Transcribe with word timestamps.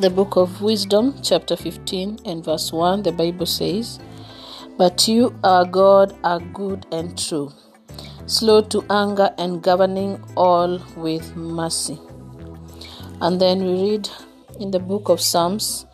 The 0.00 0.08
book 0.08 0.36
of 0.36 0.62
Wisdom, 0.62 1.14
chapter 1.22 1.56
15, 1.56 2.20
and 2.24 2.42
verse 2.42 2.72
1, 2.72 3.02
the 3.02 3.12
Bible 3.12 3.44
says, 3.44 4.00
But 4.78 5.06
you, 5.06 5.38
our 5.44 5.66
God, 5.66 6.16
are 6.24 6.40
good 6.40 6.86
and 6.90 7.18
true, 7.18 7.52
slow 8.24 8.62
to 8.62 8.82
anger 8.88 9.28
and 9.36 9.60
governing 9.62 10.24
all 10.38 10.80
with 10.96 11.36
mercy. 11.36 11.98
And 13.20 13.38
then 13.38 13.62
we 13.62 13.90
read 13.90 14.08
in 14.58 14.70
the 14.70 14.78
book 14.78 15.10
of 15.10 15.20
Psalms 15.20 15.84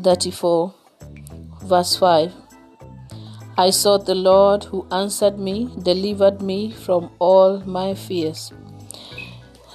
34, 0.00 0.74
verse 1.64 1.94
5 1.96 2.32
I 3.58 3.68
sought 3.68 4.06
the 4.06 4.14
Lord 4.14 4.64
who 4.64 4.86
answered 4.90 5.38
me, 5.38 5.68
delivered 5.82 6.40
me 6.40 6.70
from 6.70 7.10
all 7.18 7.60
my 7.66 7.92
fears. 7.92 8.50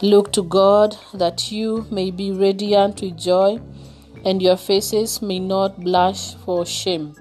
Look 0.04 0.32
to 0.34 0.44
God 0.44 0.96
that 1.16 1.52
you 1.52 1.88
may 1.90 2.12
be 2.12 2.32
radiant 2.32 3.02
with 3.02 3.18
joy 3.18 3.60
and 4.24 4.44
your 4.44 4.56
faces 4.56 5.24
may 5.24 5.40
not 5.40 5.84
blush 5.84 6.36
for 6.36 6.68
shame. 6.68 7.16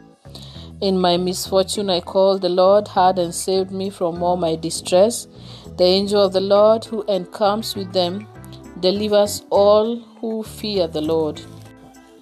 In 0.83 1.01
my 1.01 1.17
misfortune, 1.17 1.89
I 1.89 2.03
called 2.03 2.43
the 2.43 2.51
Lord 2.51 2.89
hard 2.89 3.19
and 3.19 3.35
saved 3.35 3.71
me 3.71 3.89
from 3.89 4.23
all 4.23 4.37
my 4.37 4.57
distress. 4.57 5.27
The 5.79 5.85
angel 5.85 6.23
of 6.23 6.35
the 6.35 6.41
Lord 6.43 6.85
who 6.85 7.03
encamps 7.09 7.75
with 7.75 7.95
them 7.95 8.27
delivers 8.81 9.43
all 9.49 9.97
who 10.21 10.43
fear 10.43 10.87
the 10.87 11.01
Lord. 11.01 11.41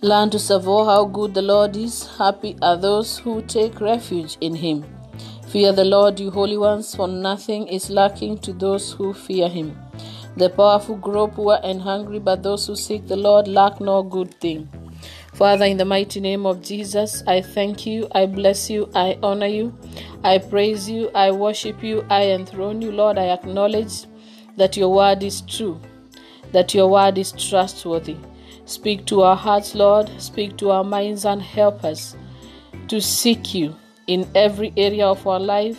Learn 0.02 0.30
to 0.30 0.39
savour 0.39 0.84
how 0.84 1.05
good 1.06 1.34
the 1.34 1.42
Lord 1.42 1.77
is. 1.77 2.06
Happy 2.16 2.56
are 2.62 2.77
those 2.77 3.19
who 3.19 3.42
take 3.42 3.80
refuge 3.80 4.36
in 4.41 4.55
him. 4.55 4.84
Fear 5.48 5.73
the 5.73 5.84
Lord, 5.84 6.20
you 6.20 6.30
holy 6.30 6.59
ones, 6.59 6.95
for 6.95 7.09
nothing 7.09 7.66
is 7.66 7.91
lacking 7.91 8.39
to 8.39 8.52
those 8.52 8.92
who 8.92 9.12
fear 9.12 9.48
him. 9.48 9.77
The 10.37 10.51
powerful 10.51 10.97
grow 10.97 11.29
poor 11.29 11.59
and 11.62 11.80
hungry, 11.80 12.19
but 12.19 12.42
those 12.42 12.66
who 12.66 12.75
seek 12.75 13.06
the 13.06 13.17
Lord 13.17 13.47
lack 13.47 13.81
no 13.81 14.03
good 14.03 14.34
thing. 14.41 14.69
Father, 15.33 15.64
in 15.64 15.77
the 15.77 15.84
mighty 15.84 16.20
name 16.20 16.47
of 16.47 16.62
Jesus, 16.62 17.22
I 17.27 17.41
thank 17.41 17.86
you, 17.86 18.08
I 18.12 18.27
bless 18.27 18.70
you, 18.70 18.89
I 18.95 19.19
honor 19.23 19.47
you, 19.47 19.77
I 20.23 20.39
praise 20.39 20.89
you, 20.89 21.11
I 21.14 21.31
worship 21.33 21.83
you, 21.83 22.05
I 22.08 22.31
enthrone 22.31 22.81
you. 22.83 22.92
Lord, 22.92 23.19
I 23.19 23.31
acknowledge 23.31 24.06
that 24.56 24.77
your 24.77 24.92
word 24.92 25.23
is 25.23 25.41
true, 25.42 25.81
that 26.53 26.75
your 26.75 26.89
word 26.89 27.19
is 27.19 27.33
trustworthy. 27.33 28.17
Speak 28.67 29.06
to 29.06 29.23
our 29.23 29.36
hearts, 29.36 29.75
Lord. 29.75 30.11
Speak 30.20 30.56
to 30.58 30.70
our 30.70 30.84
minds 30.84 31.25
and 31.25 31.42
help 31.42 31.84
us 31.84 32.17
to 32.89 33.01
seek 33.01 33.55
you 33.55 33.77
in 34.06 34.28
every 34.34 34.73
area 34.77 35.06
of 35.06 35.27
our 35.27 35.41
life, 35.41 35.78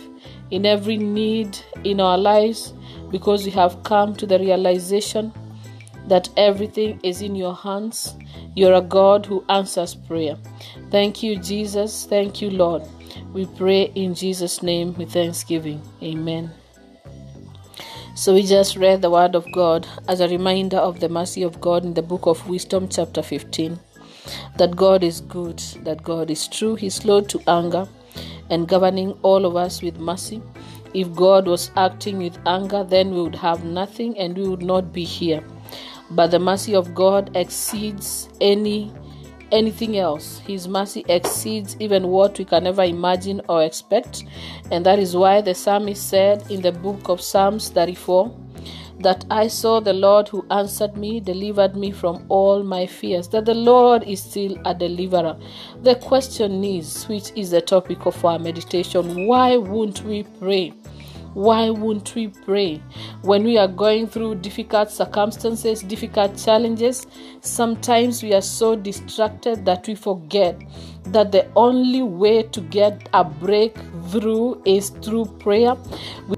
in 0.50 0.66
every 0.66 0.96
need 0.96 1.58
in 1.84 2.00
our 2.00 2.18
lives, 2.18 2.74
because 3.10 3.46
you 3.46 3.52
have 3.52 3.82
come 3.82 4.14
to 4.16 4.26
the 4.26 4.38
realization 4.38 5.32
that 6.08 6.28
everything 6.36 7.00
is 7.02 7.22
in 7.22 7.34
your 7.34 7.54
hands. 7.54 8.14
You're 8.54 8.74
a 8.74 8.80
God 8.80 9.26
who 9.26 9.44
answers 9.48 9.94
prayer. 9.94 10.36
Thank 10.90 11.22
you, 11.22 11.36
Jesus. 11.36 12.06
Thank 12.06 12.40
you, 12.40 12.50
Lord. 12.50 12.82
We 13.32 13.46
pray 13.46 13.92
in 13.94 14.14
Jesus' 14.14 14.62
name 14.62 14.94
with 14.94 15.12
thanksgiving. 15.12 15.82
Amen. 16.02 16.50
So 18.14 18.32
we 18.32 18.44
just 18.44 18.76
read 18.76 19.02
the 19.02 19.10
word 19.10 19.34
of 19.34 19.50
God 19.52 19.86
as 20.08 20.20
a 20.20 20.28
reminder 20.28 20.78
of 20.78 21.00
the 21.00 21.08
mercy 21.08 21.42
of 21.42 21.60
God 21.60 21.84
in 21.84 21.92
the 21.92 22.02
book 22.02 22.26
of 22.26 22.48
Wisdom, 22.48 22.88
chapter 22.88 23.22
15. 23.22 23.78
That 24.56 24.74
God 24.74 25.04
is 25.04 25.20
good, 25.20 25.58
that 25.84 26.02
God 26.02 26.30
is 26.30 26.48
true, 26.48 26.76
He's 26.76 26.94
slow 26.94 27.20
to 27.20 27.40
anger, 27.46 27.86
and 28.48 28.66
governing 28.66 29.12
all 29.22 29.44
of 29.44 29.54
us 29.54 29.82
with 29.82 29.98
mercy. 29.98 30.40
If 30.96 31.14
God 31.14 31.46
was 31.46 31.70
acting 31.76 32.16
with 32.16 32.38
anger, 32.46 32.82
then 32.82 33.10
we 33.10 33.20
would 33.20 33.34
have 33.34 33.64
nothing 33.64 34.16
and 34.16 34.34
we 34.34 34.48
would 34.48 34.62
not 34.62 34.94
be 34.94 35.04
here. 35.04 35.44
But 36.10 36.30
the 36.30 36.38
mercy 36.38 36.74
of 36.74 36.94
God 36.94 37.36
exceeds 37.36 38.30
any 38.40 38.94
anything 39.52 39.98
else. 39.98 40.38
His 40.38 40.66
mercy 40.66 41.04
exceeds 41.08 41.76
even 41.80 42.08
what 42.08 42.38
we 42.38 42.46
can 42.46 42.66
ever 42.66 42.82
imagine 42.82 43.42
or 43.46 43.62
expect. 43.62 44.24
And 44.70 44.86
that 44.86 44.98
is 44.98 45.14
why 45.14 45.42
the 45.42 45.54
psalmist 45.54 46.08
said 46.08 46.50
in 46.50 46.62
the 46.62 46.72
book 46.72 47.10
of 47.10 47.20
Psalms 47.20 47.68
34 47.68 48.34
that 49.00 49.26
I 49.30 49.48
saw 49.48 49.80
the 49.80 49.92
Lord 49.92 50.28
who 50.28 50.46
answered 50.50 50.96
me, 50.96 51.20
delivered 51.20 51.76
me 51.76 51.90
from 51.90 52.24
all 52.30 52.62
my 52.62 52.86
fears, 52.86 53.28
that 53.28 53.44
the 53.44 53.54
Lord 53.54 54.02
is 54.04 54.22
still 54.22 54.56
a 54.64 54.74
deliverer. 54.74 55.36
The 55.82 55.96
question 55.96 56.64
is, 56.64 57.04
which 57.04 57.32
is 57.36 57.50
the 57.50 57.60
topic 57.60 58.06
of 58.06 58.24
our 58.24 58.38
meditation, 58.38 59.26
why 59.26 59.58
won't 59.58 60.02
we 60.02 60.22
pray? 60.22 60.72
Why 61.36 61.68
won't 61.68 62.14
we 62.14 62.28
pray? 62.28 62.82
When 63.20 63.44
we 63.44 63.58
are 63.58 63.68
going 63.68 64.06
through 64.06 64.36
difficult 64.36 64.90
circumstances, 64.90 65.82
difficult 65.82 66.38
challenges, 66.38 67.06
sometimes 67.42 68.22
we 68.22 68.32
are 68.32 68.40
so 68.40 68.74
distracted 68.74 69.66
that 69.66 69.86
we 69.86 69.96
forget 69.96 70.58
that 71.12 71.32
the 71.32 71.46
only 71.56 72.02
way 72.02 72.42
to 72.42 72.60
get 72.60 73.08
a 73.12 73.24
breakthrough 73.24 74.60
is 74.64 74.90
through 74.90 75.26
prayer. 75.38 75.76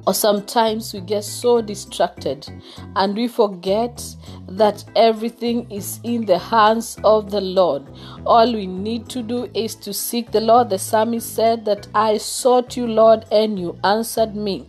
Or 0.06 0.14
sometimes 0.14 0.92
we 0.92 1.00
get 1.00 1.24
so 1.24 1.60
distracted 1.60 2.48
and 2.96 3.16
we 3.16 3.28
forget 3.28 4.02
that 4.48 4.84
everything 4.96 5.70
is 5.70 6.00
in 6.04 6.26
the 6.26 6.38
hands 6.38 6.98
of 7.04 7.30
the 7.30 7.40
Lord. 7.40 7.86
All 8.26 8.52
we 8.52 8.66
need 8.66 9.08
to 9.10 9.22
do 9.22 9.50
is 9.54 9.74
to 9.76 9.92
seek 9.92 10.30
the 10.30 10.40
Lord. 10.40 10.70
The 10.70 10.78
psalmist 10.78 11.34
said 11.34 11.64
that 11.66 11.88
I 11.94 12.18
sought 12.18 12.76
you, 12.76 12.86
Lord, 12.86 13.26
and 13.30 13.58
you 13.58 13.78
answered 13.84 14.34
me. 14.34 14.66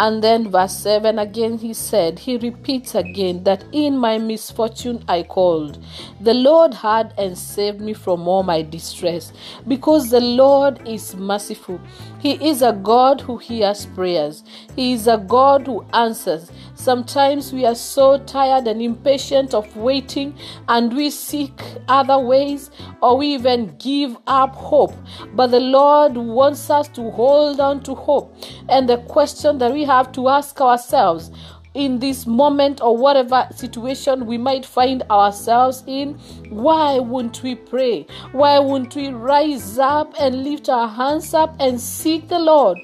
And 0.00 0.24
then, 0.24 0.50
verse 0.50 0.78
7 0.78 1.18
again, 1.18 1.58
he 1.58 1.74
said, 1.74 2.20
he 2.20 2.38
repeats 2.38 2.94
again 2.94 3.44
that 3.44 3.66
in 3.70 3.98
my 3.98 4.16
misfortune 4.16 5.04
I 5.06 5.24
called. 5.24 5.78
The 6.22 6.32
Lord 6.32 6.72
heard 6.72 7.12
and 7.18 7.36
saved 7.36 7.82
me 7.82 7.92
from 7.92 8.26
all 8.26 8.42
my 8.42 8.62
distress 8.62 9.34
because 9.68 10.08
the 10.08 10.22
Lord 10.22 10.88
is 10.88 11.14
merciful. 11.14 11.78
He 12.18 12.32
is 12.48 12.62
a 12.62 12.72
God 12.72 13.20
who 13.20 13.36
hears 13.36 13.84
prayers, 13.84 14.42
He 14.74 14.94
is 14.94 15.06
a 15.06 15.18
God 15.18 15.66
who 15.66 15.84
answers. 15.92 16.50
Sometimes 16.80 17.52
we 17.52 17.66
are 17.66 17.74
so 17.74 18.16
tired 18.16 18.66
and 18.66 18.80
impatient 18.80 19.52
of 19.52 19.76
waiting 19.76 20.34
and 20.66 20.96
we 20.96 21.10
seek 21.10 21.52
other 21.88 22.18
ways 22.18 22.70
or 23.02 23.18
we 23.18 23.34
even 23.34 23.76
give 23.76 24.16
up 24.26 24.54
hope. 24.54 24.94
But 25.34 25.48
the 25.48 25.60
Lord 25.60 26.16
wants 26.16 26.70
us 26.70 26.88
to 26.88 27.10
hold 27.10 27.60
on 27.60 27.82
to 27.82 27.94
hope. 27.94 28.34
And 28.70 28.88
the 28.88 28.96
question 28.96 29.58
that 29.58 29.74
we 29.74 29.84
have 29.84 30.10
to 30.12 30.30
ask 30.30 30.58
ourselves 30.58 31.30
in 31.74 31.98
this 31.98 32.26
moment 32.26 32.80
or 32.80 32.96
whatever 32.96 33.46
situation 33.54 34.24
we 34.24 34.38
might 34.38 34.64
find 34.64 35.02
ourselves 35.10 35.84
in, 35.86 36.14
why 36.48 36.98
won't 36.98 37.42
we 37.42 37.56
pray? 37.56 38.06
Why 38.32 38.58
won't 38.58 38.96
we 38.96 39.10
rise 39.10 39.78
up 39.78 40.14
and 40.18 40.44
lift 40.44 40.70
our 40.70 40.88
hands 40.88 41.34
up 41.34 41.54
and 41.60 41.78
seek 41.78 42.28
the 42.28 42.38
Lord? 42.38 42.78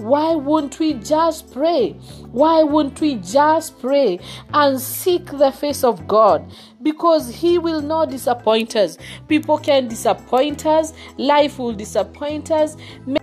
Why 0.00 0.34
won't 0.34 0.78
we 0.78 0.94
just 0.94 1.52
pray? 1.52 1.92
Why 2.32 2.62
won't 2.62 3.00
we 3.00 3.16
just 3.16 3.78
pray 3.78 4.18
and 4.54 4.80
seek 4.80 5.26
the 5.26 5.52
face 5.52 5.84
of 5.84 6.08
God? 6.08 6.50
Because 6.82 7.28
He 7.34 7.58
will 7.58 7.82
not 7.82 8.10
disappoint 8.10 8.76
us. 8.76 8.96
People 9.28 9.58
can 9.58 9.88
disappoint 9.88 10.64
us, 10.64 10.94
life 11.18 11.58
will 11.58 11.74
disappoint 11.74 12.50
us. 12.50 12.76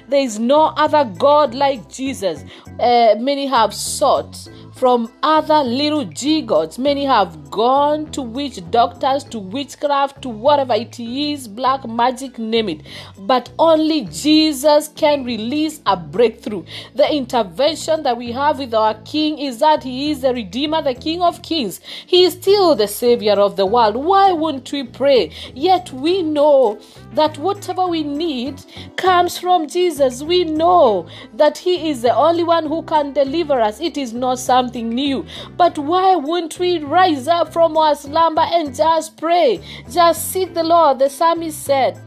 There 0.07 0.21
is 0.21 0.37
no 0.39 0.67
other 0.77 1.03
God 1.17 1.55
like 1.55 1.89
Jesus. 1.89 2.43
Uh, 2.79 3.15
many 3.19 3.47
have 3.47 3.73
sought 3.73 4.47
from 4.77 5.11
other 5.23 5.63
little 5.63 6.05
g 6.05 6.41
gods. 6.41 6.77
Many 6.77 7.03
have 7.05 7.49
gone 7.49 8.11
to 8.11 8.21
witch 8.21 8.59
doctors, 8.69 9.23
to 9.25 9.39
witchcraft, 9.39 10.21
to 10.21 10.29
whatever 10.29 10.75
it 10.75 10.99
is, 10.99 11.47
black 11.47 11.87
magic, 11.87 12.37
name 12.37 12.69
it. 12.69 12.81
But 13.17 13.49
only 13.57 14.01
Jesus 14.05 14.89
can 14.89 15.23
release 15.23 15.81
a 15.87 15.97
breakthrough. 15.97 16.63
The 16.93 17.11
intervention 17.11 18.03
that 18.03 18.17
we 18.17 18.31
have 18.33 18.59
with 18.59 18.73
our 18.75 18.93
King 19.01 19.39
is 19.39 19.59
that 19.59 19.83
He 19.83 20.11
is 20.11 20.21
the 20.21 20.33
Redeemer, 20.33 20.83
the 20.83 20.93
King 20.93 21.23
of 21.23 21.41
Kings. 21.41 21.81
He 22.05 22.23
is 22.23 22.33
still 22.33 22.75
the 22.75 22.87
Savior 22.87 23.33
of 23.33 23.55
the 23.55 23.65
world. 23.65 23.95
Why 23.95 24.31
wouldn't 24.31 24.71
we 24.71 24.83
pray? 24.83 25.31
Yet 25.55 25.91
we 25.91 26.21
know 26.21 26.79
that 27.17 27.37
whatever 27.39 27.87
we 27.87 28.03
need 28.03 28.63
comes 28.95 29.39
from 29.39 29.67
Jesus. 29.67 30.21
We 30.21 30.43
know 30.43 31.07
that 31.33 31.57
He 31.57 31.89
is 31.89 32.03
the 32.03 32.15
only 32.15 32.43
one 32.43 32.67
who 32.67 32.83
can 32.83 33.11
deliver 33.11 33.59
us. 33.59 33.81
It 33.81 33.97
is 33.97 34.13
not 34.13 34.39
something 34.39 34.89
new. 34.89 35.25
But 35.57 35.77
why 35.79 36.15
won't 36.15 36.59
we 36.59 36.79
rise 36.79 37.27
up 37.27 37.51
from 37.51 37.75
our 37.75 37.95
slumber 37.95 38.43
and 38.43 38.73
just 38.73 39.17
pray? 39.17 39.59
Just 39.91 40.31
seek 40.31 40.53
the 40.53 40.63
Lord. 40.63 40.99
The 40.99 41.09
psalmist 41.09 41.61
said, 41.63 41.99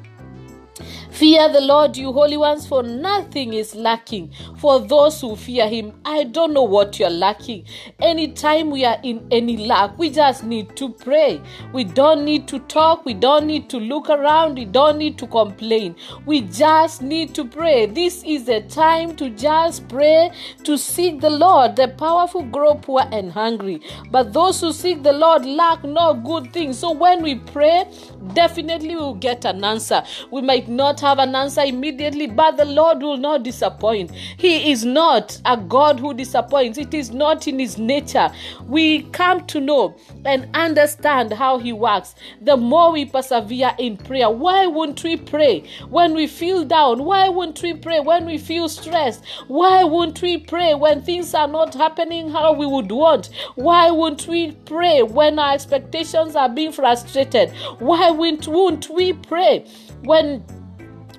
Fear 1.21 1.53
the 1.53 1.61
Lord, 1.61 1.99
you 1.99 2.15
holy 2.15 2.39
ones, 2.39 2.67
for 2.67 2.83
nothing 2.83 3.53
is 3.53 3.75
lacking 3.75 4.33
for 4.57 4.81
those 4.81 5.21
who 5.21 5.37
fear 5.37 5.69
Him. 5.69 5.93
I 6.03 6.25
don't 6.25 6.55
know 6.55 6.63
what 6.63 6.99
you're 6.99 7.11
lacking. 7.11 7.67
Anytime 8.01 8.71
we 8.71 8.87
are 8.87 8.97
in 9.03 9.29
any 9.31 9.59
lack, 9.67 9.99
we 9.99 10.09
just 10.09 10.45
need 10.45 10.75
to 10.77 10.89
pray. 10.89 11.43
We 11.75 11.85
don't 11.85 12.25
need 12.25 12.49
to 12.49 12.59
talk. 12.61 13.05
We 13.05 13.13
don't 13.13 13.45
need 13.47 13.69
to 13.69 13.77
look 13.77 14.09
around. 14.09 14.55
We 14.55 14.65
don't 14.65 14.97
need 14.97 15.19
to 15.19 15.27
complain. 15.27 15.95
We 16.25 16.41
just 16.41 17.03
need 17.03 17.35
to 17.35 17.45
pray. 17.45 17.85
This 17.85 18.25
is 18.25 18.47
the 18.47 18.63
time 18.63 19.15
to 19.17 19.29
just 19.29 19.91
pray, 19.91 20.33
to 20.65 20.79
seek 20.79 21.21
the 21.21 21.29
Lord. 21.29 21.77
The 21.77 21.89
powerful 21.89 22.45
grow 22.45 22.77
poor 22.77 23.03
and 23.13 23.31
hungry, 23.31 23.83
but 24.11 24.33
those 24.33 24.63
who 24.63 24.73
seek 24.73 25.03
the 25.03 25.13
Lord 25.13 25.45
lack 25.45 25.85
no 25.85 26.15
good 26.15 26.51
thing. 26.55 26.73
So 26.73 26.93
when 26.93 27.23
we 27.23 27.35
pray, 27.35 27.85
definitely 28.33 28.97
we'll 28.97 29.17
get 29.17 29.45
an 29.45 29.63
answer. 29.63 30.03
We 30.31 30.41
might 30.41 30.67
not 30.67 30.99
have 31.01 31.10
an 31.19 31.35
answer 31.35 31.63
immediately, 31.63 32.27
but 32.27 32.57
the 32.57 32.65
Lord 32.65 33.03
will 33.03 33.17
not 33.17 33.43
disappoint. 33.43 34.11
He 34.13 34.71
is 34.71 34.85
not 34.85 35.41
a 35.45 35.57
God 35.57 36.01
who 36.01 36.15
disappoints, 36.15 36.79
it 36.79 36.95
is 36.95 37.11
not 37.11 37.47
in 37.49 37.59
His 37.59 37.79
nature. 37.79 38.31
We 38.67 39.03
come 39.11 39.47
to 39.47 39.61
know 39.61 39.97
and 40.25 40.49
understand 40.55 41.33
how 41.33 41.59
He 41.59 41.73
works. 41.73 42.15
The 42.41 42.57
more 42.57 42.93
we 42.93 43.05
persevere 43.05 43.75
in 43.79 43.97
prayer, 43.97 44.31
why 44.31 44.67
won't 44.67 45.03
we 45.03 45.17
pray 45.17 45.65
when 45.89 46.15
we 46.15 46.27
feel 46.27 46.65
down? 46.65 47.05
Why 47.05 47.29
won't 47.29 47.63
we 47.63 47.75
pray 47.75 48.01
when 48.01 48.27
we 48.27 48.39
feel 48.39 48.69
stressed? 48.69 49.25
Why 49.49 49.85
won't 49.85 50.23
we 50.23 50.39
pray 50.39 50.75
when 50.75 51.03
things 51.03 51.35
are 51.35 51.49
not 51.49 51.75
happening 51.75 52.31
how 52.31 52.53
we 52.53 52.67
would 52.67 52.91
want? 52.91 53.31
Why 53.55 53.91
won't 53.91 54.27
we 54.27 54.53
pray 54.53 55.03
when 55.03 55.39
our 55.39 55.55
expectations 55.55 56.37
are 56.37 56.49
being 56.49 56.73
frustrated? 56.73 57.51
Why 57.79 58.11
won't, 58.11 58.47
won't 58.47 58.89
we 58.91 59.13
pray 59.13 59.67
when 60.03 60.45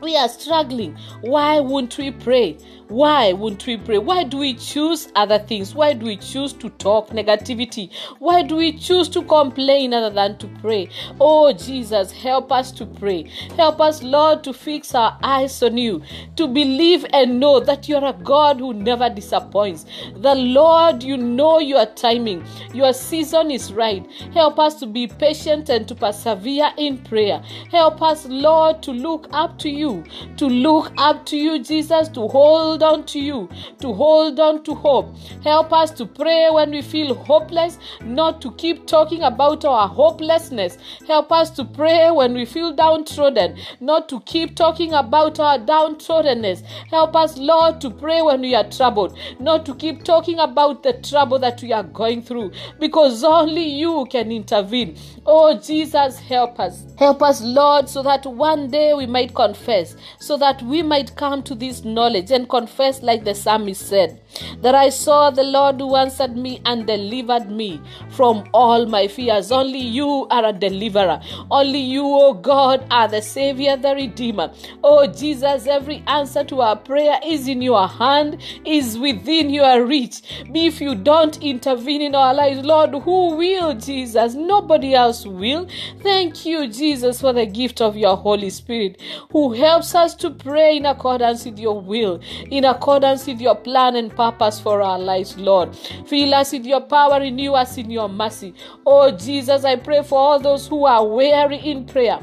we 0.02 0.18
are 0.18 0.30
struggling? 0.30 0.98
Why 1.22 1.60
won't 1.60 1.98
we 1.98 2.12
pray? 2.12 2.58
Why 2.92 3.32
won't 3.32 3.66
we 3.66 3.78
pray? 3.78 4.00
Why 4.00 4.26
do 4.26 4.40
we 4.40 4.54
choose 4.54 5.08
other 5.16 5.40
things? 5.40 5.74
Why 5.74 5.94
do 5.94 6.08
we 6.08 6.18
choose 6.18 6.52
to 6.52 6.70
talk 6.72 7.12
negativity? 7.12 7.90
Why 8.20 8.44
do 8.44 8.58
we 8.58 8.74
choose 8.74 9.08
to 9.10 9.22
complain 9.24 9.94
other 9.94 10.14
than 10.14 10.38
to 10.40 10.48
pray? 10.60 10.90
Oh, 11.18 11.54
Jesus, 11.54 12.12
help 12.12 12.52
us 12.52 12.70
to 12.74 12.86
pray. 12.86 13.32
Help 13.56 13.80
us, 13.80 14.04
Lord, 14.04 14.44
to 14.44 14.52
fix 14.52 14.94
our 14.94 15.18
eyes 15.24 15.64
on 15.64 15.78
you, 15.78 16.02
to 16.36 16.50
believe 16.50 17.06
and 17.14 17.40
know 17.40 17.62
that 17.62 17.88
you're 17.88 18.04
a 18.04 18.12
God 18.12 18.60
who 18.60 18.74
never 18.74 19.10
disappoints. 19.10 19.86
The 20.18 20.36
Lord, 20.36 21.02
you 21.02 21.16
know 21.16 21.60
your 21.60 21.86
timing, 21.86 22.44
your 22.74 22.92
season 22.92 23.52
is 23.52 23.72
right. 23.72 24.06
Help 24.34 24.60
us 24.60 24.76
to 24.82 24.86
be 24.86 25.08
patient 25.08 25.70
and 25.70 25.88
to 25.88 25.96
persevere 25.96 26.74
in 26.78 26.98
prayer. 26.98 27.42
Help 27.70 28.02
us, 28.02 28.26
Lord, 28.26 28.84
to 28.84 28.92
look 28.92 29.30
up 29.32 29.58
to 29.60 29.70
you, 29.70 30.04
to 30.36 30.46
look 30.46 30.92
up 30.98 31.26
to 31.28 31.38
you, 31.38 31.64
Jesus, 31.64 32.10
to 32.10 32.28
hold 32.28 32.81
hold 32.82 33.00
on 33.00 33.06
to 33.06 33.20
you, 33.20 33.50
to 33.80 33.94
hold 33.94 34.40
on 34.40 34.64
to 34.64 34.74
hope. 34.74 35.16
Help 35.44 35.72
us 35.72 35.92
to 35.92 36.06
pray 36.06 36.50
when 36.52 36.72
we 36.72 36.82
feel 36.82 37.14
hopeless, 37.14 37.78
not 38.04 38.42
to 38.42 38.52
keep 38.54 38.88
talking 38.88 39.22
about 39.22 39.64
our 39.66 39.88
hopelessness. 39.88 40.78
Help 41.08 41.32
us 41.32 41.52
to 41.52 41.64
pray 41.64 42.10
when 42.12 42.34
we 42.34 42.46
feel 42.46 42.74
downtrodden, 42.74 43.58
not 43.80 44.10
to 44.10 44.20
keep 44.22 44.56
talking 44.56 44.94
about 44.94 45.40
our 45.40 45.60
downtroddenness. 45.60 46.62
Help 46.90 47.16
us, 47.16 47.38
Lord, 47.38 47.80
to 47.82 47.90
pray 47.90 48.22
when 48.22 48.42
we 48.42 48.56
are 48.56 48.68
troubled, 48.70 49.18
not 49.40 49.66
to 49.66 49.76
keep 49.76 50.04
talking 50.04 50.40
about 50.40 50.84
the 50.84 50.94
trouble 50.94 51.40
that 51.40 51.62
we 51.62 51.72
are 51.72 51.84
going 51.84 52.22
through, 52.22 52.52
because 52.80 53.24
only 53.24 53.64
you 53.64 54.08
can 54.10 54.32
intervene. 54.32 54.98
Oh, 55.26 55.58
Jesus, 55.58 56.18
help 56.20 56.60
us. 56.60 56.86
Help 56.98 57.22
us, 57.22 57.42
Lord, 57.42 57.88
so 57.88 58.02
that 58.04 58.26
one 58.26 58.70
day 58.70 58.94
we 58.94 59.06
might 59.06 59.36
confess, 59.36 59.96
so 60.20 60.38
that 60.38 60.62
we 60.64 60.82
might 60.82 61.16
come 61.16 61.44
to 61.44 61.54
this 61.54 61.84
knowledge 61.84 62.32
and 62.32 62.50
confess 62.50 62.71
confess, 62.72 63.02
like 63.02 63.24
the 63.26 63.36
psalmist 63.36 63.88
said, 63.88 64.20
that 64.62 64.76
I 64.76 64.90
saw 64.90 65.30
the 65.30 65.44
Lord 65.44 65.80
who 65.80 65.96
answered 65.96 66.38
me 66.38 66.62
and 66.66 66.88
delivered 66.88 67.52
me 67.52 67.82
from 68.12 68.48
all 68.54 68.86
my 68.86 69.08
fears. 69.08 69.52
Only 69.52 69.80
you 69.80 70.28
are 70.32 70.46
a 70.46 70.54
deliverer. 70.54 71.22
Only 71.50 71.80
you, 71.80 72.06
O 72.06 72.34
God, 72.34 72.86
are 72.90 73.10
the 73.10 73.22
Savior, 73.22 73.76
the 73.76 73.94
Redeemer. 73.94 74.54
Oh 74.84 75.06
Jesus, 75.06 75.68
every 75.68 76.04
answer 76.08 76.46
to 76.46 76.62
our 76.62 76.78
prayer 76.78 77.20
is 77.26 77.48
in 77.50 77.62
your 77.62 77.88
hand, 77.88 78.42
is 78.66 78.98
within 78.98 79.50
your 79.50 79.86
reach. 79.86 80.22
If 80.54 80.80
you 80.80 80.96
don't 80.96 81.42
intervene 81.44 82.02
in 82.02 82.16
our 82.16 82.34
lives, 82.34 82.66
Lord, 82.66 82.92
who 82.92 83.36
will, 83.36 83.74
Jesus? 83.74 84.34
Nobody 84.34 84.94
else 84.96 85.26
will. 85.26 85.68
Thank 86.02 86.46
you, 86.46 86.68
Jesus, 86.68 87.20
for 87.20 87.34
the 87.34 87.46
gift 87.46 87.82
of 87.82 87.98
your 87.98 88.16
Holy 88.16 88.50
Spirit 88.50 89.02
who 89.32 89.54
helps 89.54 89.94
us 89.94 90.16
to 90.16 90.30
pray 90.30 90.78
in 90.78 90.86
accordance 90.86 91.44
with 91.46 91.60
your 91.60 91.82
will, 91.82 92.22
in 92.52 92.66
accordance 92.66 93.26
with 93.26 93.42
your 93.42 93.56
plan 93.56 93.96
and 93.96 94.16
purpose 94.16 94.60
for 94.60 94.82
our 94.82 95.00
lives, 95.00 95.38
Lord. 95.38 95.76
Fill 96.06 96.36
us 96.36 96.52
with 96.52 96.66
your 96.66 96.82
power, 96.82 97.20
renew 97.20 97.54
us 97.54 97.78
in 97.78 97.90
your 97.90 98.10
mercy. 98.10 98.54
Oh, 98.86 99.10
Jesus, 99.10 99.64
I 99.64 99.78
pray 99.78 100.04
for 100.04 100.20
all 100.20 100.40
those 100.40 100.68
who 100.68 100.86
are 100.86 101.06
weary 101.08 101.58
in 101.58 101.86
prayer 101.86 102.20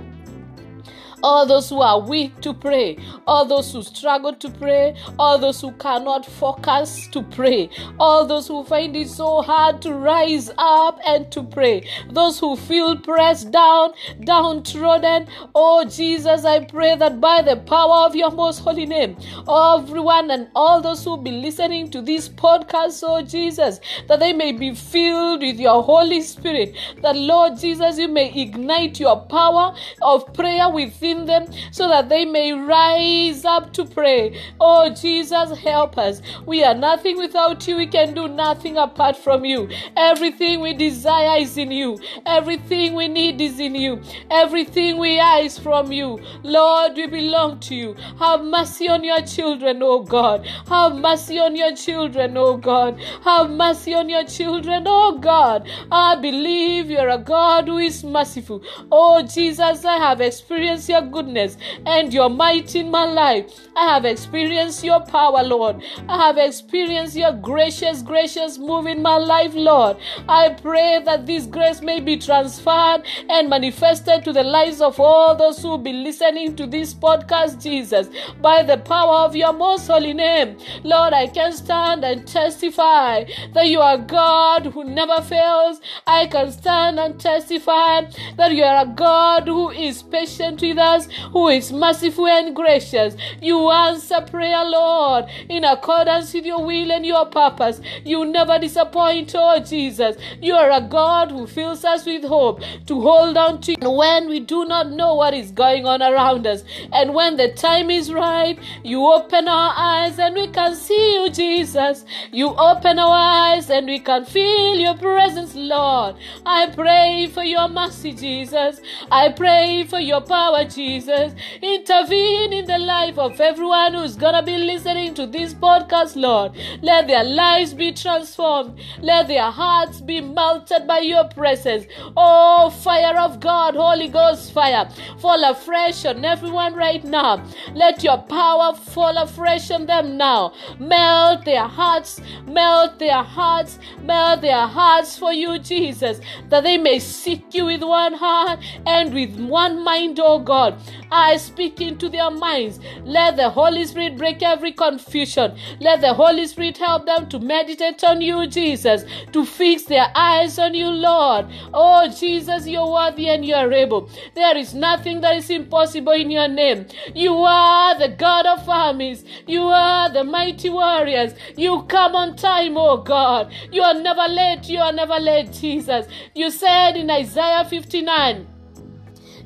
all 1.23 1.47
those 1.47 1.69
who 1.69 1.81
are 1.81 2.01
weak 2.01 2.41
to 2.41 2.55
pray, 2.55 2.97
all 3.27 3.45
those 3.45 3.73
who 3.73 3.83
struggle 3.83 4.35
to 4.35 4.51
pray, 4.51 4.95
all 5.19 5.39
those 5.39 5.61
who 5.61 5.73
cannot 5.73 6.25
focus 6.25 7.09
to 7.09 7.23
pray, 7.23 7.69
all 7.99 8.27
those 8.27 8.47
who 8.49 8.63
find 8.65 8.95
it 8.97 9.09
so 9.09 9.43
hard 9.43 9.83
to 9.83 9.95
rise 9.95 10.51
up 10.59 10.99
and 11.07 11.31
to 11.33 11.43
pray, 11.43 11.89
those 12.11 12.39
who 12.39 12.57
feel 12.57 12.97
pressed 12.97 13.51
down, 13.51 13.93
downtrodden. 14.25 15.27
Oh 15.55 15.85
Jesus, 15.85 16.45
I 16.45 16.65
pray 16.65 16.97
that 16.97 17.21
by 17.21 17.43
the 17.43 17.57
power 17.57 18.07
of 18.07 18.15
your 18.15 18.31
most 18.31 18.61
holy 18.61 18.87
name, 18.87 19.17
everyone 19.49 20.31
and 20.31 20.49
all 20.55 20.81
those 20.81 21.05
who 21.05 21.17
be 21.17 21.31
listening 21.31 21.91
to 21.91 22.01
this 22.03 22.29
podcast, 22.29 23.03
oh 23.07 23.23
Jesus, 23.23 23.81
that 24.07 24.21
they 24.21 24.33
may 24.33 24.53
be 24.53 24.75
filled 24.75 25.41
with 25.41 25.59
your 25.59 25.83
Holy 25.83 26.21
Spirit, 26.21 26.75
that 27.03 27.17
Lord 27.17 27.59
Jesus, 27.59 27.99
you 27.99 28.09
may 28.09 28.33
ignite 28.33 29.01
your 29.01 29.17
power 29.17 29.75
of 30.03 30.33
prayer 30.35 30.69
within 30.69 31.08
within 31.09 31.27
them 31.27 31.47
so 31.71 31.89
that 31.89 32.09
they 32.09 32.25
may 32.25 32.53
rise 32.53 33.45
up 33.45 33.73
to 33.75 33.85
pray. 33.85 34.41
Oh, 34.61 34.91
Jesus, 34.91 35.59
help 35.59 35.99
us. 35.99 36.23
We 36.47 36.65
are 36.65 36.75
nothing 36.75 37.19
without 37.19 37.67
you. 37.67 37.77
We 37.77 37.87
can 37.87 38.15
do 38.15 38.29
nothing 38.29 38.77
apart 38.77 39.17
from 39.17 39.45
you. 39.45 39.69
Everything 39.97 40.61
we 40.61 40.75
desire 40.75 41.41
is 41.41 41.57
in 41.57 41.71
you. 41.71 41.99
Everything 42.27 42.95
we 42.95 43.09
need 43.09 43.41
is 43.41 43.59
in 43.61 43.75
you. 43.75 44.01
Everything 44.31 44.99
we 44.99 45.19
are 45.21 45.41
is 45.41 45.59
from 45.59 45.93
you. 45.93 46.21
Lord, 46.43 46.97
we 46.97 47.07
belong 47.07 47.61
to 47.61 47.75
you. 47.75 47.95
Have 48.19 48.43
mercy 48.45 48.89
on 48.89 49.05
your 49.05 49.23
children, 49.23 49.83
oh 49.83 50.03
God. 50.03 50.47
Have 50.69 50.97
mercy 50.97 51.39
on 51.39 51.57
your 51.57 51.75
children, 51.75 52.37
oh 52.37 52.57
God. 52.57 52.99
Have 53.25 53.51
mercy 53.51 53.95
on 53.95 54.09
your 54.09 54.25
children, 54.25 54.85
oh 54.87 55.19
God. 55.19 55.69
I 55.91 56.17
believe 56.17 56.91
you're 56.91 57.09
a 57.09 57.19
God 57.19 57.69
who 57.69 57.79
is 57.79 58.05
merciful. 58.05 58.63
Oh 58.91 59.23
Jesus, 59.23 59.85
I 59.85 59.97
have 59.97 60.21
experienced 60.21 60.89
your 60.89 60.98
your 60.99 61.11
goodness 61.11 61.57
and 61.87 62.13
your 62.13 62.29
might 62.29 62.75
in 62.75 62.91
my 62.91 63.05
life. 63.05 63.69
I 63.77 63.95
have 63.95 64.05
experienced 64.05 64.83
your 64.85 65.01
power, 65.01 65.43
Lord. 65.43 65.83
I 66.09 66.27
have 66.27 66.39
experienced 66.39 67.17
your 67.17 67.33
gracious, 67.33 68.03
gracious 68.03 68.59
move 68.59 68.87
in 68.87 69.03
my 69.03 69.17
life, 69.17 69.53
Lord. 69.55 69.97
I 70.29 70.51
pray 70.51 71.01
that 71.05 71.27
this 71.27 71.47
grace 71.47 71.81
may 71.81 72.01
be 72.01 72.17
transferred 72.17 73.03
and 73.29 73.49
manifested 73.49 74.25
to 74.25 74.33
the 74.33 74.43
lives 74.43 74.81
of 74.81 74.99
all 74.99 75.37
those 75.37 75.63
who 75.63 75.69
will 75.69 75.79
be 75.79 75.93
listening 75.93 76.57
to 76.57 76.67
this 76.67 76.95
podcast, 76.95 77.63
Jesus, 77.63 78.09
by 78.41 78.63
the 78.63 78.79
power 78.79 79.27
of 79.27 79.37
your 79.37 79.53
most 79.53 79.87
holy 79.87 80.13
name. 80.13 80.57
Lord, 80.83 81.13
I 81.13 81.29
can 81.29 81.53
stand 81.53 82.05
and 82.05 82.27
testify 82.27 83.25
that 83.55 83.69
you 83.69 83.81
are 83.81 83.99
God 83.99 84.67
who 84.67 84.85
never 84.85 85.23
fails. 85.23 85.81
I 86.07 86.27
can 86.27 86.51
stand 86.51 86.99
and 86.99 87.21
testify 87.21 88.03
that 88.37 88.53
you 88.53 88.65
are 88.65 88.85
a 88.85 88.89
God 88.89 89.47
who 89.47 89.71
is 89.71 90.03
patient 90.03 90.61
with 90.61 90.79
us 90.79 90.88
who 91.33 91.49
is 91.49 91.73
merciful 91.73 92.27
and 92.27 92.55
gracious. 92.55 93.17
You 93.41 93.71
answer 93.71 94.21
prayer, 94.23 94.65
Lord, 94.65 95.27
in 95.49 95.65
accordance 95.65 96.33
with 96.35 96.47
your 96.47 96.65
will 96.65 96.91
and 96.93 97.05
your 97.05 97.27
purpose. 97.27 97.81
You 98.05 98.25
never 98.25 98.59
disappoint, 98.59 99.33
oh 99.35 99.59
Jesus. 99.61 100.17
You 100.41 100.55
are 100.55 100.71
a 100.71 100.81
God 100.81 101.31
who 101.31 101.47
fills 101.47 101.85
us 101.85 102.07
with 102.07 102.25
hope 102.25 102.61
to 102.87 103.01
hold 103.01 103.37
on 103.37 103.61
to 103.63 103.75
when 103.83 104.29
we 104.29 104.41
do 104.41 104.65
not 104.65 104.91
know 104.91 105.15
what 105.15 105.35
is 105.35 105.51
going 105.51 105.87
on 105.87 106.03
around 106.03 106.47
us. 106.47 106.65
And 106.93 107.15
when 107.15 107.37
the 107.37 107.53
time 107.53 107.91
is 107.91 108.13
right, 108.13 108.59
you 108.83 109.05
open 109.07 109.49
our 109.49 109.73
eyes 109.77 110.19
and 110.19 110.35
we 110.35 110.49
can 110.49 110.75
see 110.75 111.15
you, 111.15 111.31
Jesus. 111.31 112.05
You 112.33 112.49
open 112.49 112.99
our 112.99 113.53
eyes 113.55 113.71
and 113.71 113.87
we 113.87 113.99
can 113.99 114.25
feel 114.25 114.77
your 114.77 114.97
presence, 114.97 115.55
Lord. 115.55 116.17
I 116.47 116.67
pray 116.75 117.29
for 117.33 117.43
your 117.45 117.69
mercy, 117.69 118.13
Jesus. 118.13 118.81
I 119.11 119.31
pray 119.31 119.85
for 119.85 120.01
your 120.01 120.21
power, 120.21 120.65
Jesus. 120.65 120.78
Jesus. 120.79 121.33
Intervene 121.61 122.53
in 122.53 122.65
the 122.67 122.79
life 122.79 123.19
of 123.19 123.41
everyone 123.41 123.95
who's 123.95 124.15
gonna 124.15 124.45
be 124.45 124.57
listening 124.57 125.13
to 125.15 125.27
this 125.27 125.53
podcast, 125.53 126.15
Lord. 126.15 126.53
Let 126.83 127.09
their 127.09 127.25
lives 127.25 127.75
be 127.75 127.91
transformed. 127.93 128.79
Let 129.01 129.27
their 129.27 129.51
hearts 129.51 130.01
be 130.01 130.21
melted 130.21 130.87
by 130.87 131.01
your 131.01 131.25
presence. 131.25 131.85
Oh, 132.17 132.71
fire 132.71 133.19
of 133.19 133.41
God, 133.41 133.75
Holy 133.75 134.07
Ghost 134.07 134.53
fire, 134.53 134.89
fall 135.19 135.43
afresh 135.51 136.05
on 136.05 136.25
everyone 136.25 136.75
right 136.75 137.03
now. 137.03 137.43
Let 137.75 138.05
your 138.05 138.19
power 138.19 138.73
fall 138.75 139.17
afresh 139.17 139.73
on 139.73 139.87
them 139.87 140.17
now. 140.17 140.53
Melt 140.79 141.45
their 141.45 141.67
hearts, 141.67 142.21
melt 142.47 143.01
their 143.01 143.25
hearts, 143.25 143.81
melt 144.01 144.43
their 144.43 144.69
hearts 144.69 145.19
for 145.19 145.33
you, 145.33 145.59
Jesus, 145.59 146.21
that 146.51 146.63
they 146.63 146.79
may 146.79 147.01
seek 147.01 147.53
you 147.53 147.65
with 147.65 147.83
one 147.83 148.15
heart 148.15 148.61
and 148.87 149.13
with 149.13 149.35
one 149.41 149.83
mind, 149.83 150.21
oh 150.23 150.39
God. 150.39 150.68
I 151.11 151.37
speak 151.37 151.81
into 151.81 152.09
their 152.09 152.31
minds. 152.31 152.81
Let 153.05 153.37
the 153.37 153.51
Holy 153.51 153.85
Spirit 153.85 154.17
break 154.19 154.43
every 154.43 154.73
confusion. 154.73 155.57
Let 155.81 156.01
the 156.01 156.15
Holy 156.15 156.47
Spirit 156.47 156.79
help 156.79 157.07
them 157.07 157.29
to 157.31 157.39
meditate 157.39 158.03
on 158.05 158.21
you, 158.21 158.47
Jesus, 158.47 159.05
to 159.33 159.45
fix 159.45 159.85
their 159.85 160.11
eyes 160.15 160.59
on 160.59 160.75
you, 160.75 160.89
Lord. 160.89 161.47
Oh, 161.73 162.09
Jesus, 162.09 162.67
you're 162.67 162.91
worthy 162.91 163.29
and 163.29 163.45
you're 163.45 163.73
able. 163.73 164.11
There 164.35 164.57
is 164.57 164.75
nothing 164.75 165.21
that 165.23 165.37
is 165.37 165.51
impossible 165.51 166.13
in 166.13 166.31
your 166.31 166.49
name. 166.49 166.87
You 167.15 167.35
are 167.35 167.99
the 167.99 168.09
God 168.09 168.47
of 168.47 168.69
armies. 168.69 169.25
You 169.47 169.63
are 169.63 170.11
the 170.11 170.25
mighty 170.25 170.71
warriors. 170.71 171.33
You 171.57 171.83
come 171.83 172.15
on 172.15 172.37
time, 172.37 172.77
oh 172.77 172.99
God. 172.99 173.53
You 173.73 173.83
are 173.83 173.95
never 173.95 174.27
late. 174.29 174.69
You 174.69 174.81
are 174.81 174.93
never 174.93 175.19
late, 175.19 175.53
Jesus. 175.53 176.07
You 176.35 176.51
said 176.51 176.97
in 176.97 177.11
Isaiah 177.11 177.65
59. 177.69 178.58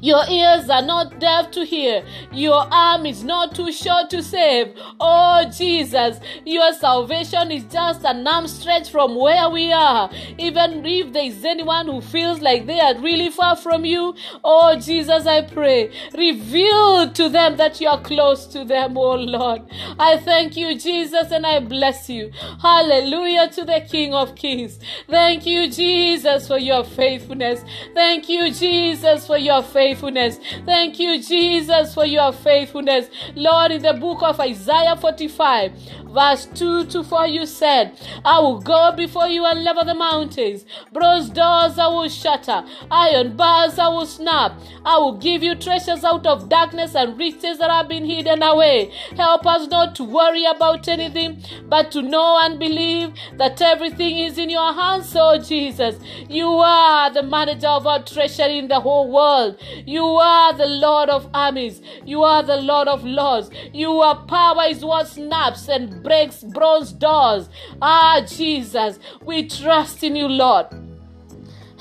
Your 0.02 0.28
ears 0.28 0.68
are 0.68 0.82
not 0.82 1.20
deaf 1.20 1.52
to 1.52 1.64
hear. 1.64 2.04
Your 2.32 2.66
arm 2.72 3.06
is 3.06 3.22
not 3.22 3.54
too 3.54 3.70
short 3.70 4.10
to 4.10 4.20
save. 4.20 4.74
Oh, 4.98 5.48
Jesus, 5.56 6.18
your 6.44 6.72
salvation 6.72 7.52
is 7.52 7.62
just 7.72 8.04
an 8.04 8.26
arm 8.26 8.48
stretch 8.48 8.90
from 8.90 9.14
where 9.14 9.48
we 9.48 9.72
are. 9.72 10.10
Even 10.38 10.84
if 10.84 11.12
there 11.12 11.22
is 11.22 11.44
anyone 11.44 11.86
who 11.86 12.00
feels 12.00 12.40
like 12.40 12.66
they 12.66 12.80
are 12.80 12.98
really 12.98 13.30
far 13.30 13.54
from 13.54 13.84
you, 13.84 14.16
oh, 14.42 14.76
Jesus, 14.76 15.24
I 15.24 15.42
pray, 15.42 15.92
reveal 16.18 17.08
to 17.12 17.28
them 17.28 17.56
that 17.58 17.80
you 17.80 17.86
are 17.86 18.00
close 18.00 18.46
to 18.46 18.64
them, 18.64 18.98
oh 18.98 19.14
Lord. 19.14 19.62
I 20.00 20.16
thank 20.16 20.56
you, 20.56 20.76
Jesus, 20.76 21.30
and 21.30 21.46
I 21.46 21.60
bless 21.60 22.08
you. 22.10 22.32
Hallelujah 22.60 23.50
to 23.50 23.64
the 23.64 23.86
King 23.88 24.14
of 24.14 24.34
Kings. 24.34 24.80
Thank 25.08 25.46
you, 25.46 25.70
Jesus, 25.70 26.48
for 26.48 26.58
your 26.58 26.82
faithfulness. 26.82 27.64
Thank 27.94 28.28
you, 28.28 28.52
Jesus, 28.52 29.28
for 29.28 29.38
your 29.38 29.62
faithfulness 29.62 29.91
faithfulness. 29.92 30.38
Thank 30.64 30.98
you, 30.98 31.20
Jesus, 31.22 31.94
for 31.94 32.06
your 32.06 32.32
faithfulness. 32.32 33.08
Lord, 33.34 33.72
in 33.72 33.82
the 33.82 33.92
book 33.92 34.22
of 34.22 34.40
Isaiah 34.40 34.96
45, 34.96 35.72
verse 36.08 36.46
2 36.54 36.86
to 36.86 37.04
4, 37.04 37.26
you 37.26 37.46
said, 37.46 37.92
I 38.24 38.38
will 38.40 38.60
go 38.60 38.92
before 38.96 39.28
you 39.28 39.44
and 39.44 39.62
level 39.62 39.84
the 39.84 39.94
mountains. 39.94 40.64
Bronze 40.92 41.28
doors 41.28 41.78
I 41.78 41.88
will 41.88 42.08
shatter, 42.08 42.64
iron 42.90 43.36
bars 43.36 43.78
I 43.78 43.88
will 43.88 44.06
snap. 44.06 44.58
I 44.84 44.96
will 44.98 45.18
give 45.18 45.42
you 45.42 45.54
treasures 45.54 46.04
out 46.04 46.26
of 46.26 46.48
darkness 46.48 46.94
and 46.94 47.18
riches 47.18 47.58
that 47.58 47.70
have 47.70 47.88
been 47.88 48.04
hidden 48.04 48.42
away. 48.42 48.92
Help 49.16 49.46
us 49.46 49.68
not 49.68 49.94
to 49.96 50.04
worry 50.04 50.44
about 50.44 50.88
anything, 50.88 51.42
but 51.68 51.92
to 51.92 52.02
know 52.02 52.38
and 52.40 52.58
believe 52.58 53.12
that 53.36 53.60
everything 53.60 54.18
is 54.18 54.38
in 54.38 54.50
your 54.50 54.72
hands, 54.72 55.12
oh 55.16 55.38
Jesus. 55.38 55.96
You 56.28 56.48
are 56.48 57.12
the 57.12 57.22
manager 57.22 57.68
of 57.68 57.86
our 57.86 58.02
treasure 58.02 58.44
in 58.44 58.68
the 58.68 58.80
whole 58.80 59.10
world. 59.10 59.60
You 59.86 60.04
are 60.04 60.52
the 60.52 60.66
Lord 60.66 61.08
of 61.08 61.28
armies. 61.34 61.80
You 62.04 62.22
are 62.22 62.42
the 62.42 62.56
Lord 62.56 62.88
of 62.88 63.04
lords. 63.04 63.50
Your 63.72 64.14
power 64.26 64.64
is 64.68 64.84
what 64.84 65.08
snaps 65.08 65.68
and 65.68 66.02
breaks 66.02 66.42
bronze 66.42 66.92
doors. 66.92 67.48
Ah, 67.80 68.24
Jesus, 68.26 68.98
we 69.24 69.48
trust 69.48 70.02
in 70.02 70.16
you, 70.16 70.28
Lord. 70.28 70.66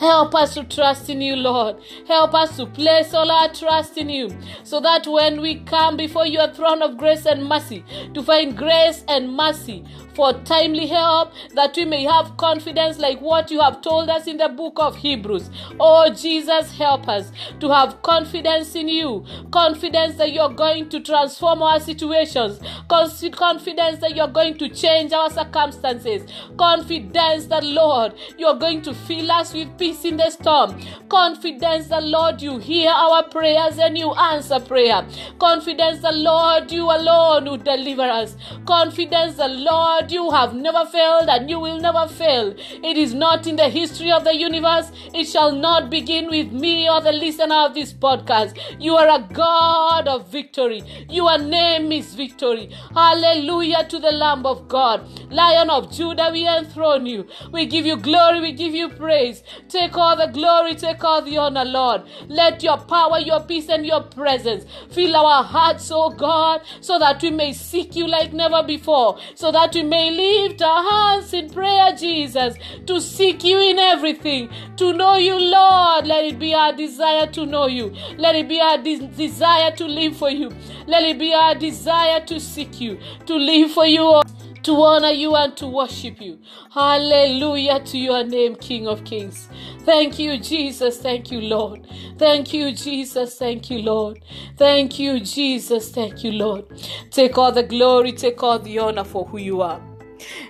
Help 0.01 0.33
us 0.33 0.55
to 0.55 0.63
trust 0.63 1.11
in 1.11 1.21
you, 1.21 1.35
Lord. 1.35 1.77
Help 2.07 2.33
us 2.33 2.57
to 2.57 2.65
place 2.65 3.13
all 3.13 3.29
our 3.29 3.53
trust 3.53 3.99
in 3.99 4.09
you 4.09 4.35
so 4.63 4.79
that 4.79 5.05
when 5.05 5.39
we 5.39 5.59
come 5.59 5.95
before 5.95 6.25
your 6.25 6.47
throne 6.47 6.81
of 6.81 6.97
grace 6.97 7.27
and 7.27 7.45
mercy 7.45 7.85
to 8.15 8.23
find 8.23 8.57
grace 8.57 9.05
and 9.07 9.31
mercy 9.31 9.85
for 10.15 10.33
timely 10.43 10.87
help, 10.87 11.31
that 11.53 11.75
we 11.77 11.85
may 11.85 12.03
have 12.03 12.35
confidence 12.37 12.97
like 12.97 13.21
what 13.21 13.51
you 13.51 13.61
have 13.61 13.81
told 13.81 14.09
us 14.09 14.25
in 14.25 14.37
the 14.37 14.49
book 14.49 14.73
of 14.77 14.95
Hebrews. 14.95 15.51
Oh, 15.79 16.11
Jesus, 16.11 16.75
help 16.75 17.07
us 17.07 17.31
to 17.59 17.69
have 17.69 18.01
confidence 18.01 18.73
in 18.75 18.87
you, 18.87 19.23
confidence 19.51 20.15
that 20.15 20.33
you're 20.33 20.49
going 20.49 20.89
to 20.89 20.99
transform 20.99 21.61
our 21.61 21.79
situations, 21.79 22.59
confidence 22.89 23.99
that 23.99 24.15
you're 24.15 24.27
going 24.27 24.57
to 24.57 24.67
change 24.67 25.13
our 25.13 25.29
circumstances, 25.29 26.29
confidence 26.57 27.45
that, 27.45 27.63
Lord, 27.63 28.13
you're 28.37 28.57
going 28.57 28.81
to 28.81 28.93
fill 28.93 29.31
us 29.31 29.53
with 29.53 29.77
peace 29.77 29.90
in 30.05 30.17
the 30.17 30.29
storm, 30.29 30.79
confidence 31.09 31.87
the 31.87 32.01
Lord, 32.01 32.41
you 32.41 32.57
hear 32.57 32.91
our 32.91 33.23
prayers 33.23 33.77
and 33.77 33.97
you 33.97 34.11
answer 34.13 34.59
prayer, 34.59 35.05
confidence 35.39 36.01
the 36.01 36.11
Lord, 36.11 36.71
you 36.71 36.85
alone 36.85 37.45
will 37.45 37.57
deliver 37.57 38.03
us, 38.03 38.35
confidence 38.65 39.35
the 39.35 39.47
Lord, 39.49 40.11
you 40.11 40.31
have 40.31 40.53
never 40.55 40.85
failed 40.85 41.29
and 41.29 41.49
you 41.49 41.59
will 41.59 41.79
never 41.79 42.07
fail. 42.07 42.55
It 42.83 42.97
is 42.97 43.13
not 43.13 43.47
in 43.47 43.55
the 43.55 43.69
history 43.69 44.11
of 44.11 44.23
the 44.23 44.35
universe. 44.35 44.91
It 45.13 45.25
shall 45.25 45.51
not 45.51 45.89
begin 45.89 46.29
with 46.29 46.51
me 46.51 46.89
or 46.89 47.01
the 47.01 47.11
listener 47.11 47.55
of 47.65 47.73
this 47.73 47.93
podcast. 47.93 48.57
You 48.79 48.95
are 48.95 49.09
a 49.09 49.27
God 49.33 50.07
of 50.07 50.27
victory. 50.29 50.83
Your 51.09 51.37
name 51.37 51.91
is 51.91 52.13
victory. 52.15 52.69
Hallelujah 52.93 53.85
to 53.89 53.99
the 53.99 54.11
Lamb 54.11 54.45
of 54.45 54.67
God. 54.67 55.07
Lion 55.31 55.69
of 55.69 55.91
Judah, 55.91 56.29
we 56.31 56.47
enthrone 56.47 57.05
you. 57.05 57.27
We 57.51 57.65
give 57.65 57.85
you 57.85 57.97
glory. 57.97 58.41
We 58.41 58.51
give 58.53 58.73
you 58.73 58.89
praise. 58.89 59.43
Take 59.71 59.95
all 59.95 60.17
the 60.17 60.27
glory. 60.27 60.75
Take 60.75 61.01
all 61.01 61.21
the 61.21 61.37
honor, 61.37 61.63
Lord. 61.63 62.01
Let 62.27 62.61
your 62.61 62.77
power, 62.77 63.19
your 63.19 63.39
peace, 63.39 63.69
and 63.69 63.85
your 63.85 64.01
presence 64.03 64.65
fill 64.89 65.15
our 65.15 65.43
hearts, 65.45 65.89
oh 65.93 66.09
God, 66.09 66.61
so 66.81 66.99
that 66.99 67.21
we 67.21 67.31
may 67.31 67.53
seek 67.53 67.95
you 67.95 68.05
like 68.05 68.33
never 68.33 68.63
before, 68.63 69.17
so 69.33 69.49
that 69.53 69.73
we 69.73 69.83
may 69.83 70.11
lift 70.11 70.61
our 70.61 70.83
hands 70.89 71.33
in 71.33 71.49
prayer, 71.49 71.95
Jesus, 71.95 72.55
to 72.85 72.99
seek 72.99 73.45
you 73.45 73.59
in 73.59 73.79
everything, 73.79 74.49
to 74.75 74.91
know 74.91 75.15
you, 75.15 75.39
Lord. 75.39 76.05
Let 76.05 76.25
it 76.25 76.37
be 76.37 76.53
our 76.53 76.73
desire 76.73 77.27
to 77.27 77.45
know 77.45 77.67
you. 77.67 77.95
Let 78.17 78.35
it 78.35 78.49
be 78.49 78.59
our 78.59 78.77
de- 78.77 79.07
desire 79.07 79.71
to 79.77 79.85
live 79.85 80.17
for 80.17 80.29
you. 80.29 80.51
Let 80.85 81.03
it 81.03 81.17
be 81.17 81.33
our 81.33 81.55
desire 81.55 82.19
to 82.25 82.41
seek 82.41 82.81
you, 82.81 82.99
to 83.25 83.35
live 83.35 83.71
for 83.71 83.85
you 83.85 84.21
to 84.63 84.81
honor 84.81 85.09
you 85.09 85.35
and 85.35 85.55
to 85.57 85.67
worship 85.67 86.21
you. 86.21 86.39
Hallelujah 86.71 87.79
to 87.85 87.97
your 87.97 88.23
name, 88.23 88.55
King 88.55 88.87
of 88.87 89.03
Kings. 89.03 89.49
Thank 89.81 90.19
you, 90.19 90.37
Jesus. 90.37 90.99
Thank 90.99 91.31
you, 91.31 91.41
Lord. 91.41 91.87
Thank 92.17 92.53
you, 92.53 92.71
Jesus. 92.71 93.37
Thank 93.37 93.69
you, 93.69 93.79
Lord. 93.79 94.23
Thank 94.57 94.99
you, 94.99 95.19
Jesus. 95.19 95.91
Thank 95.91 96.23
you, 96.23 96.31
Lord. 96.31 96.65
Take 97.09 97.37
all 97.37 97.51
the 97.51 97.63
glory, 97.63 98.11
take 98.11 98.41
all 98.43 98.59
the 98.59 98.79
honor 98.79 99.03
for 99.03 99.25
who 99.25 99.37
you 99.37 99.61
are. 99.61 99.81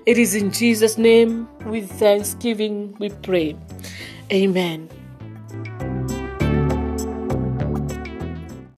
It 0.06 0.18
is 0.18 0.36
in 0.36 0.52
Jesus' 0.52 0.98
name, 0.98 1.48
with 1.66 1.90
thanksgiving, 1.92 2.96
we 3.00 3.10
pray. 3.10 3.56
Amen. 4.32 4.90